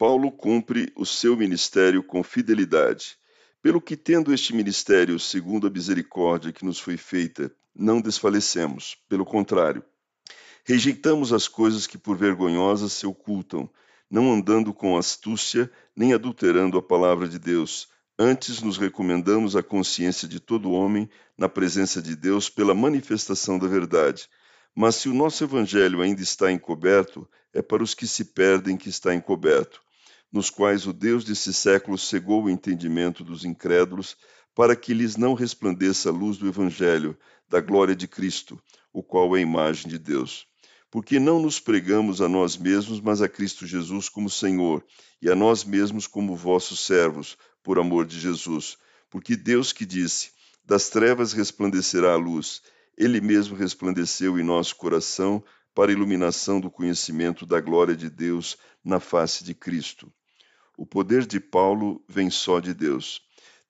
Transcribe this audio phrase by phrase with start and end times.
[0.00, 3.18] Paulo cumpre o seu ministério com fidelidade.
[3.60, 8.96] Pelo que, tendo este ministério, segundo a misericórdia que nos foi feita, não desfalecemos.
[9.10, 9.84] Pelo contrário,
[10.64, 13.68] rejeitamos as coisas que por vergonhosas se ocultam,
[14.10, 17.86] não andando com astúcia, nem adulterando a palavra de Deus.
[18.18, 23.68] Antes nos recomendamos a consciência de todo homem na presença de Deus pela manifestação da
[23.68, 24.30] verdade.
[24.74, 28.88] Mas se o nosso evangelho ainda está encoberto, é para os que se perdem que
[28.88, 29.82] está encoberto
[30.32, 34.16] nos quais o Deus desse século cegou o entendimento dos incrédulos,
[34.54, 37.16] para que lhes não resplandeça a luz do Evangelho,
[37.48, 38.60] da glória de Cristo,
[38.92, 40.46] o qual é a imagem de Deus.
[40.90, 44.84] Porque não nos pregamos a nós mesmos, mas a Cristo Jesus como Senhor,
[45.22, 48.76] e a nós mesmos como vossos servos, por amor de Jesus.
[49.08, 50.30] Porque Deus que disse:
[50.64, 52.62] Das trevas resplandecerá a luz,
[52.96, 55.42] Ele mesmo resplandeceu em nosso coração
[55.74, 60.12] para a iluminação do conhecimento da glória de Deus na face de Cristo.
[60.80, 63.20] O poder de Paulo vem só de Deus.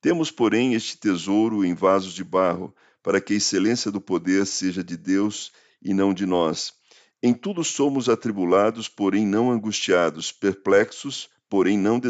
[0.00, 2.72] Temos, porém, este tesouro em vasos de barro,
[3.02, 5.50] para que a excelência do poder seja de Deus
[5.82, 6.72] e não de nós.
[7.20, 12.00] Em tudo somos atribulados, porém não angustiados, perplexos, porém não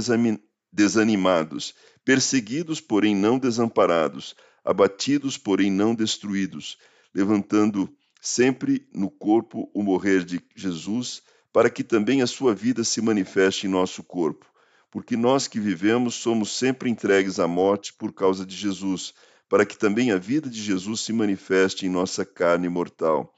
[0.71, 6.77] desanimados, perseguidos, porém não desamparados, abatidos, porém não destruídos,
[7.15, 7.89] levantando
[8.21, 13.67] sempre no corpo o morrer de Jesus, para que também a sua vida se manifeste
[13.67, 14.51] em nosso corpo
[14.91, 19.15] porque nós que vivemos somos sempre entregues à morte por causa de Jesus,
[19.49, 23.33] para que também a vida de Jesus se manifeste em nossa carne mortal,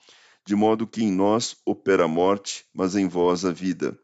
[0.47, 3.99] de modo que em nós opera a morte, mas em vós a vida.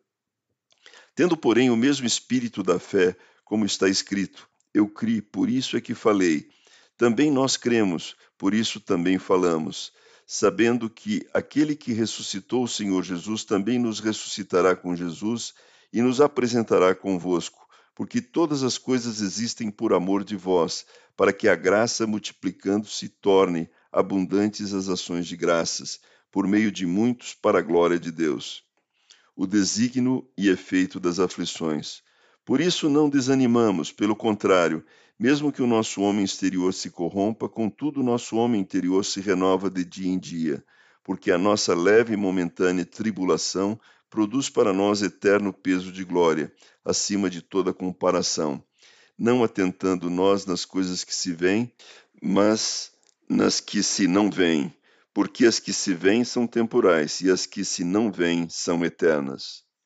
[1.15, 5.81] Tendo, porém, o mesmo espírito da fé, como está escrito: Eu criei, por isso é
[5.81, 6.49] que falei.
[6.97, 9.93] Também nós cremos, por isso também falamos,
[10.27, 15.55] sabendo que aquele que ressuscitou o Senhor Jesus também nos ressuscitará com Jesus
[15.93, 21.49] e nos apresentará convosco, porque todas as coisas existem por amor de vós, para que
[21.49, 26.01] a graça, multiplicando-se, torne abundantes as ações de graças,
[26.31, 28.63] por meio de muitos, para a glória de Deus.
[29.35, 32.03] O desígnio e efeito das aflições.
[32.45, 34.85] Por isso não desanimamos, pelo contrário,
[35.19, 39.69] mesmo que o nosso homem exterior se corrompa, contudo o nosso homem interior se renova
[39.69, 40.65] de dia em dia,
[41.03, 43.79] porque a nossa leve e momentânea tribulação
[44.11, 46.53] produz para nós eterno peso de glória,
[46.85, 48.63] acima de toda comparação,
[49.19, 51.73] não atentando nós nas coisas que se veem,
[52.23, 52.93] mas
[53.29, 54.75] nas que se não veem,
[55.13, 59.68] porque as que se veem são temporais e as que se não veem são eternas.